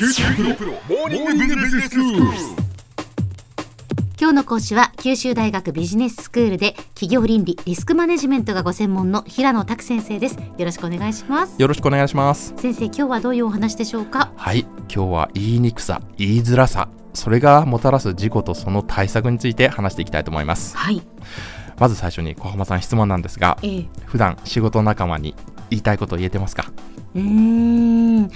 [0.00, 2.22] 九州大学モーニングビジネススクール。
[4.18, 10.38] 今日の講師は九州大学ビジネススクールで企業倫理リスクマネジメントがご専門の平野拓先生です。
[10.56, 11.54] よろしくお願いします。
[11.60, 12.54] よろしくお願いします。
[12.56, 14.32] 先生今日はどういうお話でしょうか？
[14.36, 14.60] はい。
[14.60, 20.78] 今日は言いにくさ言いづらさそれがもたらす事故とその対策について話していきたいと思います。
[20.78, 21.02] はい。
[21.78, 23.88] まず最初に小浜さん質問なんですがええ。
[24.06, 25.34] 普段仕事仲間に
[25.68, 26.72] 言いたいこと言えてますか？
[27.12, 28.30] うーん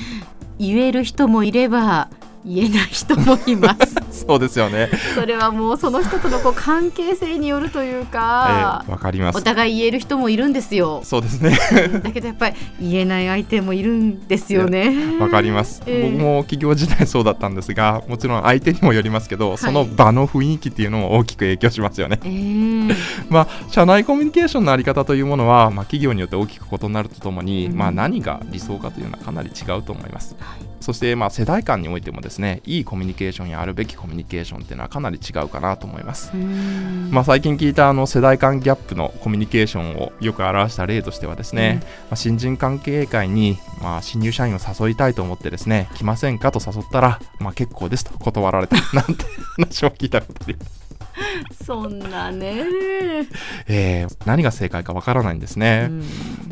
[0.58, 2.08] 言える人もいれば
[2.44, 4.03] 言えない人もいます。
[4.26, 4.90] そうですよね。
[5.14, 9.38] それはもうその人とのこう関係性によるというえかえ、わかります。
[9.38, 11.00] お互い言える人もいるんですよ。
[11.04, 11.58] そうですね。
[12.02, 15.18] だけどやっぱり言えない相手もいるんですよね。
[15.20, 16.10] わかります、ええ。
[16.10, 22.20] 僕も企業時代そうだったんですがもちろん相手にもよりますけど、その場の雰囲気っていうのも大きく影響しますよね。
[22.24, 22.94] ええ。
[23.28, 27.76] まあ、社内コミュニケーションのあり方というものは、まあ、企業によって大きく異なるとともに、うん。
[27.76, 30.36] まあ、何が理想かというのはかなり違うと思います。
[30.84, 36.30] そして、まあ、世代間においてもですねいいコミュニケーションやあるべきコミュニケーションっていうのはかなり違うかなと思います。
[36.34, 49.24] うーんまあ、最近聞いたあの世代間ギャップのコミュニケーションをよく表した例としてはですね、まあ、新人関係会に、まあ、新入社員を誘いたいと思ってですね来ませんかと誘ったら、まあ、結構ですと断られたなんて
[49.56, 50.84] 話を聞いたことあります。
[51.64, 52.64] そんなね、
[53.68, 55.86] えー何が正解かわからないんですね。
[55.90, 56.04] うん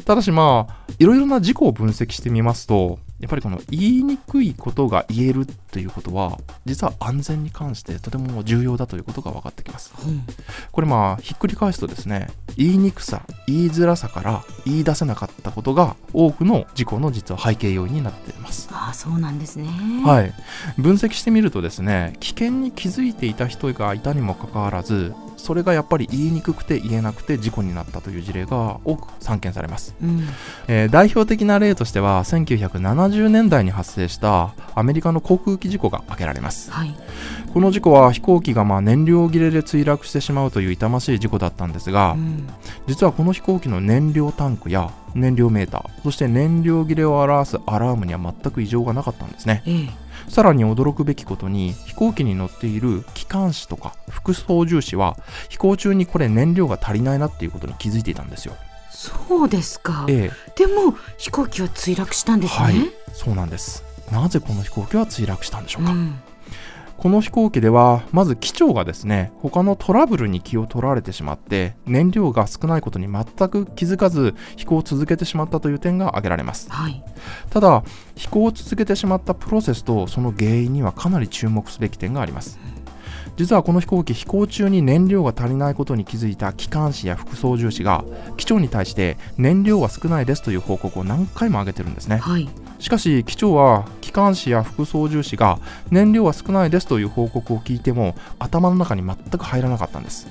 [0.05, 9.95] ただしまあいろいろな事故を分析してみますとやっぱりこの言いにくいことが言えるということは実は安全に関してとても重要だということが分かってきます。
[10.05, 10.25] うん。
[10.73, 19.69] これまあひっくり返すとですね言いにくさ言いづらさから言い出せなかったことが多くの事故の実は背景要因になっていますそうなんですね。
[20.05, 20.33] はい、
[20.79, 29.95] 分析してみるとですね危険に気づいていた人がいたにもかかわらずそれがやっぱり言いにくくて言えなくて事故になったという事例が多く散見されます。
[30.03, 30.29] うん。
[30.69, 36.71] えー代表的な例としては1970年代に発生したアメリカの航空機事故が挙げられます。
[36.71, 36.95] はい
[37.53, 42.49] この事故は飛行機がまあ燃料切れで墜落してしまうという痛ましい事故だったんですが、うん。
[42.87, 49.63] 実はこの飛行機の燃料タンクや燃料メーターそして燃料切れを表すアラームには全く異常がなかったんですね。
[49.67, 49.89] ええ。
[50.31, 55.19] さらに驚くべきことに飛行機に乗っている機関士とか副操縦士は
[55.51, 58.55] 飛行中にこれ燃料が足りないなっていうことに気づいていたんですよ。
[58.91, 60.57] そうですか、ええ。
[60.57, 62.75] でも飛行機は墜落したんですね、はい。
[63.13, 63.85] そうなんです。
[64.11, 66.15] なぜこの飛行機は墜落したんでしょうか、うん
[67.03, 76.71] この飛行機ではまず機長がですね他のトラブルに気を取られてしまって燃料が少ないことに全く気づかず飛行を続けてしまったという点が挙げられます。
[76.71, 77.03] はい。
[77.51, 77.83] ただ
[78.15, 82.61] 飛行を続けてしまったプロセスとその原因にはかなり注目すべき点があります。
[83.37, 88.05] 実はこの飛行機飛行中に燃料が足りないことに気づいた機関士や副操縦士が
[88.37, 92.19] 機長に対して燃料は少ないですという報告を何回も上げてるんですね。
[92.19, 92.49] はい
[92.83, 95.61] しかし機長は機関士や副操縦士が
[95.93, 100.27] 燃料は少ないですという報告を聞いても頭の中に全く入らなかったんです。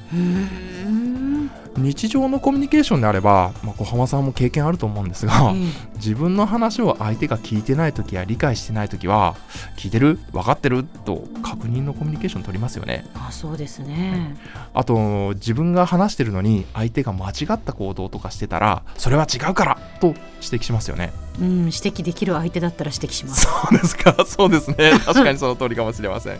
[1.77, 5.65] 日常のコミュニケーションであれば、まあ、小浜さんも経験あると思うんですがえ
[5.95, 9.35] 自分の話を相手が聞いてない時や理解してない時は
[9.77, 10.19] 聞いてる？
[10.33, 10.83] 分かってる？
[10.83, 13.05] と確認のコミュニケーション取りますよね。
[13.05, 14.35] えあそうですね。
[14.73, 19.77] あと自分が話してるのに相手が間違った行動とかしてたらそれは違うから！
[19.99, 20.17] と指
[20.57, 21.13] 摘しますよね。
[21.39, 23.45] うん指摘できる相手だったら指摘します。
[23.45, 26.39] そうですか、そうですね、確かにその通りかもしれません。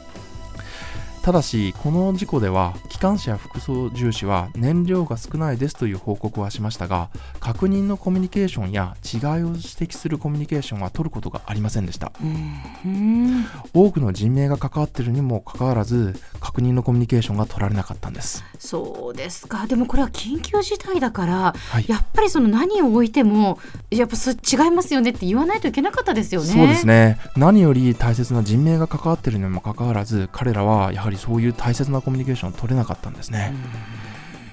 [1.23, 7.09] ただし、この事故では、機関士や副操縦士は燃料が少ないですという報告はしましたが、
[7.39, 12.11] 確認のコミュニケーションや違いを指摘するコミュニケーションは取ることがありませんでした。
[12.23, 18.43] うん多くの人命が関わっているにもかかわらず、確認のコミュニケーションが取られなかったんです。
[18.57, 23.59] そうですかでもこれは緊急事態だからはいやっぱりその何を置いても
[23.89, 26.47] やっぱそ違いますよねって言わないといけなかったですよね。
[26.47, 33.53] そうですね何より大切な人命が関わっているにもかかわらず彼らはやはりそういう大切なコミュニケーションを取れなかったんですね、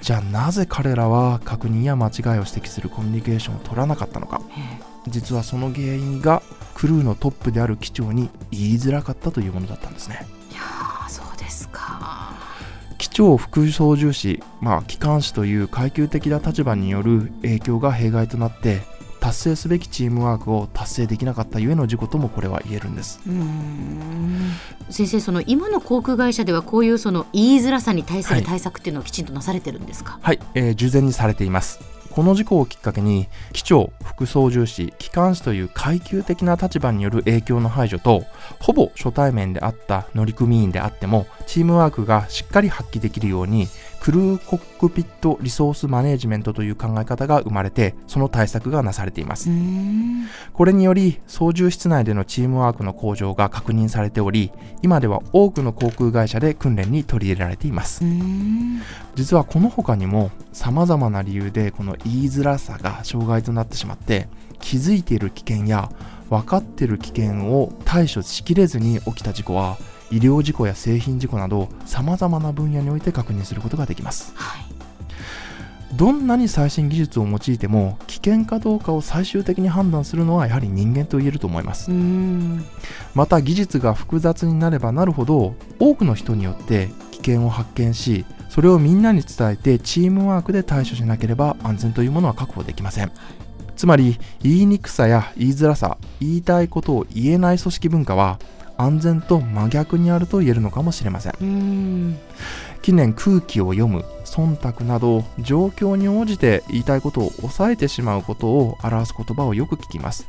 [0.00, 4.40] じゃあなぜ彼らは確認や間違いを指摘するコミュニケーションを取らなかったのか。
[4.56, 6.42] え実はその原因が
[6.74, 10.26] クルーのトップである機長に言いづらかったというものだったんですね。
[10.50, 12.32] えいやーそうですか。
[12.98, 18.82] 機長副操縦士、まあ、機関士という階級的な立場による影響が弊害となって
[19.28, 23.20] 達成すべきチームワークを達成できなかったゆえの事故ともこれは言えるんです。
[23.30, 24.52] ん。
[24.88, 30.18] 先生その今の航空会社ではこういうその言いづらさに対する対策っていうのをきちんとなされてるんですか？
[30.22, 31.78] はい、えー従前にされています。
[32.10, 38.24] この事故をきっかけに機長副操縦士機関士という階級的な立場による影響の排除と
[38.58, 43.68] ほぼ初対面であった乗組員であってもチームワークがしっかり発揮できるように
[44.08, 49.50] クルーコックピットリソースマネジメントという考え方が生まれてその対策がなされています。
[50.54, 54.50] これにより操縦室内でのチームワークの向上が確認されており
[54.80, 58.02] 今では多くの航空会社で訓練に取り入れられています。
[59.14, 64.28] 実はこの他にも様々な理由でこの言いづらさが障害となってしまって
[64.58, 65.90] 気づいている危険や
[66.30, 69.76] 分かっている危険を対処しきれずに起きた事故は
[70.10, 74.32] 医療事故や製品事故など様々な分野において確認することができます。
[74.34, 74.64] はい。
[75.94, 81.90] どんなに最新技術を用いても危険かどうかを最終的に判断するのはやはり人間と言えると思います。
[83.14, 93.12] また技術が複雑になればなるほど多くの人によって危険を発見しそれをみんなに伝えてチームワークで対処しなければ安全というものは確保できません。
[93.76, 98.40] つまり言いにくさや言いづらさ言いたいことを言えない組織文化は
[98.78, 102.18] 安全と真逆にあると言えるのかもしれません。
[102.80, 104.04] 近年空気を読む
[104.34, 110.26] 忖度など状況に応じて言いたいことを抑えてしまうことを表す言葉をよく聞きます。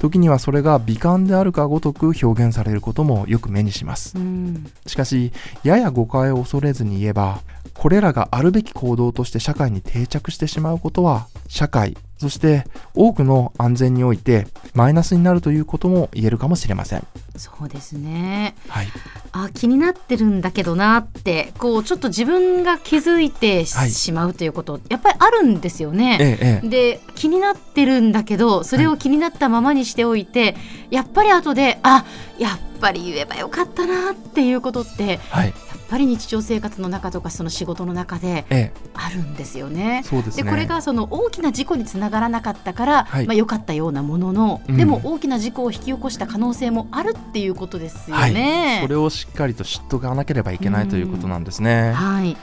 [0.00, 4.16] 時にはそれが美観であるかごとく表現されることもよく目にします。
[4.86, 5.32] しかし
[5.62, 7.40] やや誤解を恐れずに言えば
[7.74, 12.64] これらがあるべき行動として社会に定着してしまうことは社会そして
[12.94, 17.06] 多くの安全においてマイナスになるということも言えるかもしれません。
[17.36, 18.54] そうですね。
[18.68, 18.86] はい
[19.36, 24.12] あ気になってるんだけどなってこうちょっと自分が気づいてし,、はい。
[24.14, 26.18] まうということやっぱりあるんですよね。
[26.20, 26.68] ええええ。
[26.68, 30.54] で気になってるんだけどそれを気になったままにしておいて、
[30.90, 32.04] やっぱり後であ
[32.38, 35.54] やっぱり言えばよかったなっていうことってはい
[35.88, 40.02] ぱり日常生活の中とかその仕事の中でええあるんですよね。
[40.04, 48.80] そうですねでこれがその大きな事故につながらなかったから、はいまあ、良かったようなものの、うんでも大きな事故を引き起こした可能性もあるっていうことですよね。
[48.82, 51.92] それをしっかりと知っとかなければいけないということなんですね。
[51.92, 52.36] はい、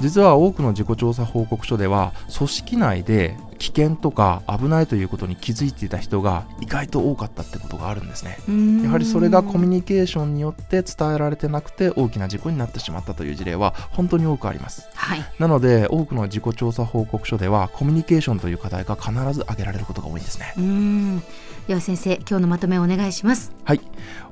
[0.00, 8.38] 実は多くの事故調査報告書では組織内で危険とか危ないということに気づいていた人が意外と多かったってことがあるんですね。
[8.82, 14.88] やはりそれがコミュニケーションによって伝えられてなくて大きな事故になってしまったという事例は本当に多くあります。
[14.94, 20.54] はい、なので多くの事故調査報告書ではコミュニケーションという課題が必ず挙げられることが多いんですね。
[20.56, 21.22] うーん
[21.66, 23.52] では先生今日のまとめをお願いします。
[23.64, 23.80] はい。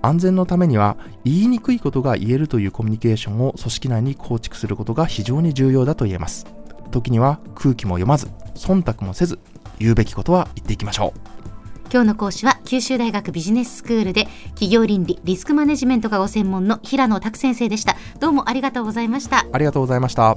[0.00, 6.46] 安全のためには言いにくいことが言えるというコミュニケーションを組織内に構築することが非常に重要だと言えます。
[6.90, 9.38] 時には空気も読まず、忖度もせず、
[9.78, 11.20] 言うべきことは言っていきましょう。
[11.92, 17.96] 今日の講師は九州大学ビジネススクールで企業倫理リスクマネジメントがご専門の平野拓先生でした。
[18.18, 19.46] どうもありがとうございました。
[19.52, 20.36] ありがとうございました。